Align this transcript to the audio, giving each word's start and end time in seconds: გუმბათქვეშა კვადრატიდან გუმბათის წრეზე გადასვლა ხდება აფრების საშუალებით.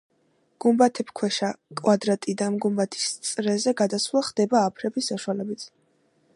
გუმბათქვეშა 0.63 1.49
კვადრატიდან 1.81 2.57
გუმბათის 2.65 3.05
წრეზე 3.29 3.77
გადასვლა 3.83 4.25
ხდება 4.31 4.67
აფრების 4.71 5.13
საშუალებით. 5.15 5.71